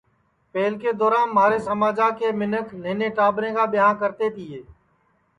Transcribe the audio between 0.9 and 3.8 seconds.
دورام مھارے سماجا کے منکھ نہنے ٹاٻریں کا